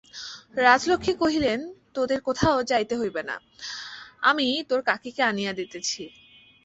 রাজলক্ষ্মী 0.57 1.13
কহিলেন, 1.13 1.59
তোদের 1.93 2.19
কোথাও 2.21 2.57
যাইতে 2.63 2.93
হইবে 2.97 3.21
না, 3.23 3.35
আমিই 4.21 4.57
তোর 4.69 4.81
কাকীকে 4.81 5.21
আনিয়া 5.23 5.53
দিতেছি। 5.53 6.03